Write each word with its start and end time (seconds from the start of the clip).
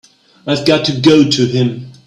I've 0.47 0.65
got 0.65 0.83
to 0.87 0.99
go 0.99 1.29
to 1.29 1.45
him. 1.45 1.91